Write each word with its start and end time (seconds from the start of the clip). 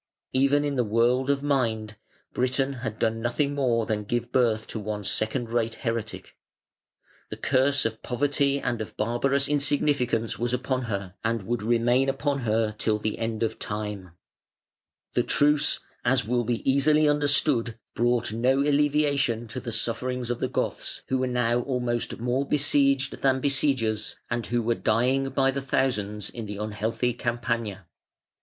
Even 0.33 0.65
in 0.65 0.77
the 0.77 0.83
world 0.83 1.29
of 1.29 1.43
mind 1.43 1.95
Britain 2.33 2.73
had 2.81 2.97
done 2.97 3.21
nothing 3.21 3.53
more 3.53 3.85
than 3.85 4.03
give 4.03 4.31
birth 4.31 4.65
to 4.65 4.79
one 4.79 5.03
second 5.03 5.49
rate 5.51 5.75
heretic. 5.75 6.35
The 7.29 7.37
curse 7.37 7.85
of 7.85 8.01
poverty 8.01 8.59
and 8.59 8.81
of 8.81 8.97
barbarous 8.97 9.47
insignificance 9.47 10.39
was 10.39 10.55
upon 10.55 10.85
her, 10.85 11.13
and 11.23 11.43
would 11.43 11.61
remain 11.61 12.09
upon 12.09 12.39
her 12.39 12.71
till 12.71 12.97
the 12.97 13.19
end 13.19 13.43
of 13.43 13.59
time". 13.59 14.13
[Footnote 15.13 15.33
148: 15.37 15.37
Pelagius.] 15.37 15.37
The 15.37 15.37
truce, 15.37 15.85
as 16.03 16.27
will 16.27 16.43
be 16.45 16.67
easily 16.67 17.07
understood, 17.07 17.77
brought 17.93 18.33
no 18.33 18.55
alleviation 18.61 19.47
to 19.49 19.59
the 19.59 19.71
sufferings 19.71 20.31
of 20.31 20.39
the 20.39 20.47
Goths, 20.47 21.03
who 21.09 21.19
were 21.19 21.27
now 21.27 21.59
almost 21.61 22.17
more 22.17 22.43
besieged 22.43 23.21
than 23.21 23.39
besiegers, 23.39 24.15
and 24.31 24.47
who 24.47 24.63
were 24.63 24.73
dying 24.73 25.29
by 25.29 25.51
thousands 25.51 26.31
in 26.31 26.47
the 26.47 26.57
unhealthy 26.57 27.13
Campagna. 27.13 27.85